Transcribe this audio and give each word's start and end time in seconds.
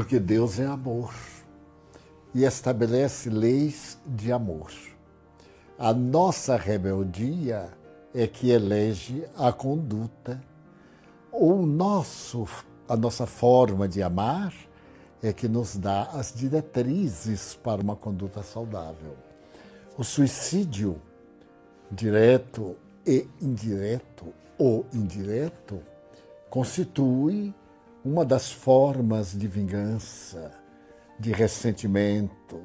Porque 0.00 0.20
Deus 0.20 0.60
é 0.60 0.64
amor 0.64 1.12
e 2.32 2.44
estabelece 2.44 3.28
leis 3.28 3.98
de 4.06 4.30
amor. 4.30 4.70
A 5.76 5.92
nossa 5.92 6.56
rebeldia 6.56 7.68
é 8.14 8.24
que 8.28 8.48
elege 8.48 9.24
a 9.36 9.52
conduta. 9.52 10.40
O 11.32 11.66
nosso, 11.66 12.46
a 12.88 12.96
nossa 12.96 13.26
forma 13.26 13.88
de 13.88 14.00
amar 14.00 14.54
é 15.20 15.32
que 15.32 15.48
nos 15.48 15.76
dá 15.76 16.04
as 16.12 16.32
diretrizes 16.32 17.56
para 17.56 17.82
uma 17.82 17.96
conduta 17.96 18.40
saudável. 18.40 19.16
O 19.98 20.04
suicídio, 20.04 21.02
direto 21.90 22.76
e 23.04 23.26
indireto 23.42 24.32
ou 24.56 24.86
indireto, 24.94 25.82
constitui 26.48 27.52
uma 28.08 28.24
das 28.24 28.50
formas 28.50 29.32
de 29.32 29.46
vingança, 29.46 30.50
de 31.20 31.30
ressentimento. 31.30 32.62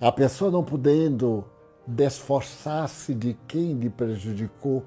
A 0.00 0.12
pessoa 0.12 0.52
não 0.52 0.62
podendo 0.62 1.44
desforçar-se 1.84 3.12
de 3.12 3.36
quem 3.48 3.72
lhe 3.72 3.90
prejudicou 3.90 4.84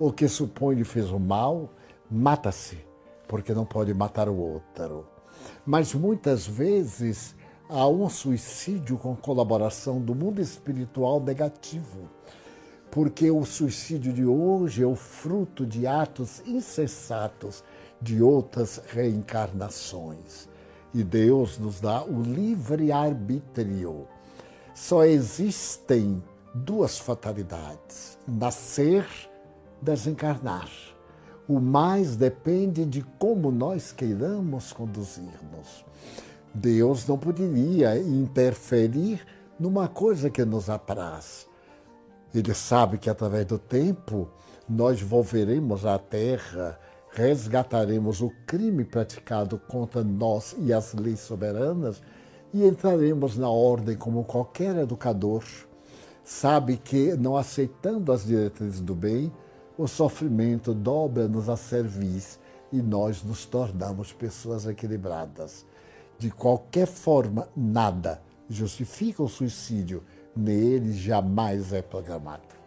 ou 0.00 0.10
que 0.10 0.26
supõe 0.28 0.76
lhe 0.76 0.84
fez 0.84 1.10
o 1.10 1.18
mal, 1.18 1.68
mata-se, 2.10 2.78
porque 3.28 3.52
não 3.52 3.66
pode 3.66 3.92
matar 3.92 4.30
o 4.30 4.36
outro. 4.36 5.06
Mas 5.66 5.92
muitas 5.92 6.46
vezes 6.46 7.36
há 7.68 7.86
um 7.86 8.08
suicídio 8.08 8.96
com 8.96 9.14
colaboração 9.14 10.00
do 10.00 10.14
mundo 10.14 10.40
espiritual 10.40 11.20
negativo, 11.20 12.08
porque 12.90 13.30
o 13.30 13.44
suicídio 13.44 14.10
de 14.10 14.24
hoje 14.24 14.82
é 14.82 14.86
o 14.86 14.94
fruto 14.94 15.66
de 15.66 15.86
atos 15.86 16.40
insensatos 16.46 17.62
de 18.00 18.22
outras 18.22 18.82
reencarnações. 18.88 20.48
E 20.92 21.02
Deus 21.02 21.58
nos 21.58 21.80
dá 21.80 22.04
o 22.04 22.22
livre 22.22 22.92
arbítrio. 22.92 24.06
Só 24.74 25.04
existem 25.04 26.22
duas 26.54 26.98
fatalidades: 26.98 28.18
nascer, 28.26 29.06
desencarnar. 29.82 30.70
O 31.46 31.60
mais 31.60 32.16
depende 32.16 32.86
de 32.86 33.02
como 33.18 33.50
nós 33.50 33.92
queiramos 33.92 34.72
conduzir-nos. 34.72 35.84
Deus 36.54 37.06
não 37.06 37.18
poderia 37.18 37.98
interferir 37.98 39.20
numa 39.58 39.88
coisa 39.88 40.30
que 40.30 40.44
nos 40.44 40.70
apraz. 40.70 41.46
Ele 42.34 42.54
sabe 42.54 42.98
que 42.98 43.10
através 43.10 43.44
do 43.44 43.58
tempo 43.58 44.28
nós 44.68 45.00
volveremos 45.00 45.84
à 45.84 45.98
Terra 45.98 46.78
resgataremos 47.14 48.20
o 48.20 48.30
crime 48.44 48.84
praticado 48.84 49.56
contra 49.56 50.02
nós 50.02 50.54
e 50.58 50.72
as 50.72 50.92
leis 50.94 51.20
soberanas 51.20 52.02
e 52.52 52.64
entraremos 52.64 53.36
na 53.36 53.48
ordem 53.48 53.96
como 53.96 54.24
qualquer 54.24 54.76
educador. 54.76 55.44
Sabe 56.24 56.76
que, 56.76 57.14
não 57.14 57.36
aceitando 57.36 58.10
as 58.10 58.24
diretrizes 58.24 58.80
do 58.80 58.94
bem, 58.94 59.32
o 59.78 59.86
sofrimento 59.86 60.74
dobra-nos 60.74 61.48
a 61.48 61.56
cerviz 61.56 62.38
e 62.72 62.82
nós 62.82 63.22
nos 63.22 63.44
tornamos 63.44 64.12
pessoas 64.12 64.66
equilibradas. 64.66 65.64
De 66.18 66.30
qualquer 66.30 66.86
forma, 66.86 67.48
nada 67.56 68.20
justifica 68.48 69.22
o 69.22 69.28
suicídio, 69.28 70.02
nele 70.36 70.92
jamais 70.92 71.72
é 71.72 71.80
programado. 71.80 72.63